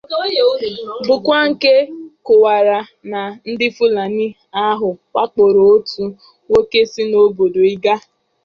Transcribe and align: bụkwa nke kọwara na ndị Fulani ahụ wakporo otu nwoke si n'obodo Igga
bụkwa 1.07 1.37
nke 1.49 1.73
kọwara 2.25 2.77
na 3.11 3.21
ndị 3.49 3.67
Fulani 3.77 4.27
ahụ 4.65 4.89
wakporo 5.13 5.61
otu 5.75 6.03
nwoke 6.45 6.79
si 6.91 7.01
n'obodo 7.09 7.61
Igga 7.73 7.95